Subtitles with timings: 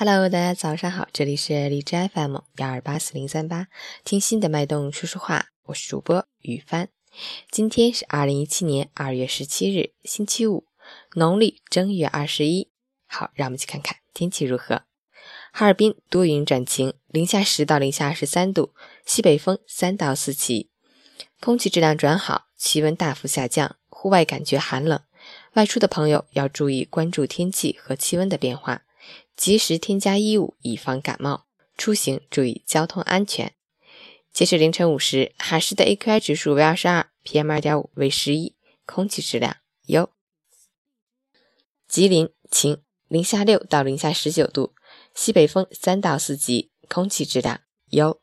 [0.00, 3.66] Hello，大家早上好，这里是荔枝 FM 幺二八四零三八，
[4.04, 6.88] 听心的脉动说说话，我是主播雨帆。
[7.50, 10.66] 今天是二零一七年二月十七日，星期五，
[11.16, 12.70] 农历正月二十一。
[13.08, 14.82] 好，让我们去看看天气如何。
[15.52, 18.72] 哈尔滨多云转晴，零下十到零下二十三度，
[19.04, 20.70] 西北风三到四级，
[21.40, 25.00] 空气质量转好，气温大幅下降，户外感觉寒冷。
[25.54, 28.82] 外出的朋友要注意关注天气和气温的变化。
[29.38, 31.46] 及时添加衣物，以防感冒。
[31.76, 33.54] 出行注意交通安全。
[34.32, 40.10] 截至凌晨五时，海市的 AQI 指数为二十二，PM 二点五为十一，空气质量优。
[41.86, 44.74] 吉林晴，零下六到零下十九度，
[45.14, 48.20] 西北风三到四级，空气质量优。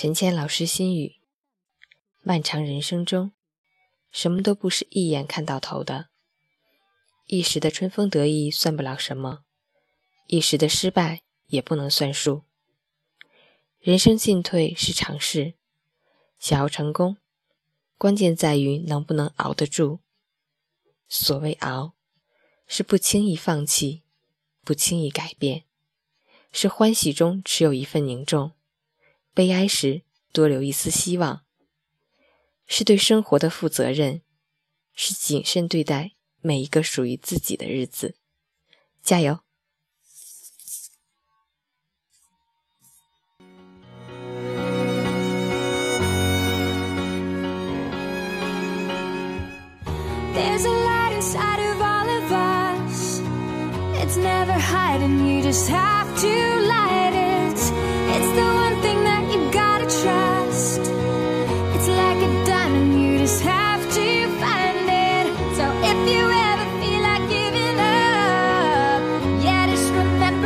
[0.00, 1.16] 陈谦老师心语：
[2.22, 3.32] 漫长人生中，
[4.12, 6.08] 什么都不是一眼看到头的。
[7.26, 9.42] 一时的春风得意算不了什么，
[10.28, 12.44] 一时的失败也不能算数。
[13.80, 15.54] 人生进退是常事，
[16.38, 17.16] 想要成功，
[17.96, 19.98] 关键在于能不能熬得住。
[21.08, 21.94] 所谓熬，
[22.68, 24.04] 是不轻易放弃，
[24.62, 25.64] 不轻易改变，
[26.52, 28.52] 是欢喜中持有一份凝重。
[29.38, 31.42] 悲哀时多留一丝希望，
[32.66, 34.20] 是对生活的负责任，
[34.96, 38.16] 是谨慎对待每一个属于自己的日子。
[39.00, 39.38] 加油！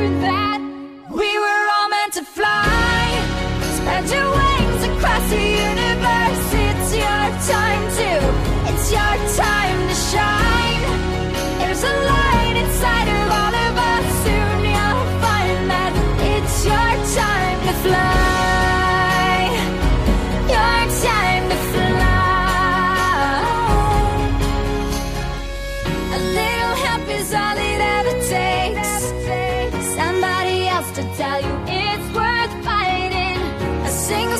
[0.02, 0.51] That.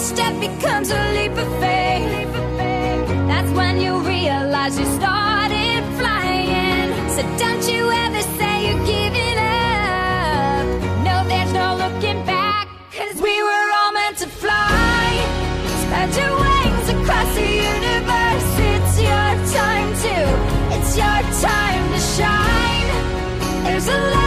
[0.03, 2.33] ！becomes a leap of faith.
[3.29, 6.91] That's when you realize you started flying.
[7.15, 10.67] So don't you ever say you're giving up.
[11.07, 12.67] No, there's no looking back.
[12.91, 15.07] Cause we were all meant to fly.
[15.83, 18.51] Spread your wings across the universe.
[18.75, 19.31] It's your
[19.61, 20.17] time to,
[20.77, 22.89] it's your time to shine.
[23.65, 24.22] There's a light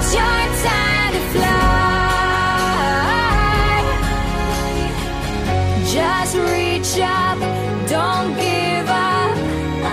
[0.00, 1.58] It's your time to fly.
[5.92, 7.38] Just reach up,
[7.88, 9.36] don't give up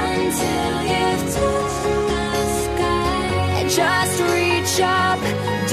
[0.05, 3.65] until you've the sky.
[3.79, 5.19] Just reach up,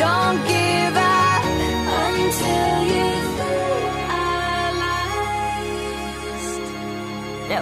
[0.01, 1.45] don't give up
[2.09, 3.33] until you've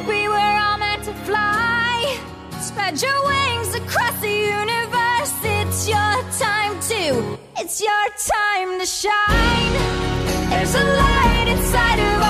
[0.07, 2.17] we were all meant to fly.
[2.61, 5.10] Spread your wings across the universe.
[5.43, 9.73] It's your time to, it's your time to shine.
[10.51, 12.30] There's a light inside of us.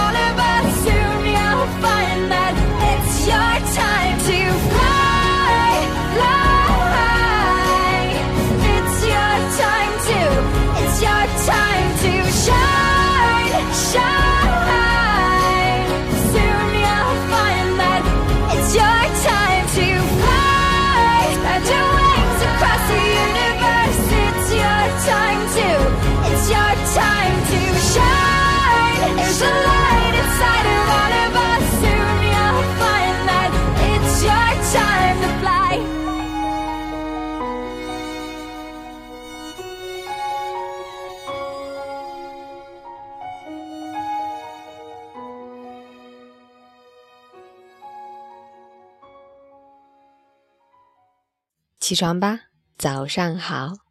[51.91, 52.39] 起床吧，
[52.79, 53.90] 早上好。